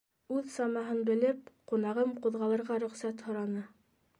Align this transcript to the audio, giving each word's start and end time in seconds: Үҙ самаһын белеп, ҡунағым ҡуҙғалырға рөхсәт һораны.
Үҙ 0.35 0.45
самаһын 0.53 1.03
белеп, 1.09 1.51
ҡунағым 1.73 2.15
ҡуҙғалырға 2.25 2.81
рөхсәт 2.85 3.23
һораны. 3.29 3.63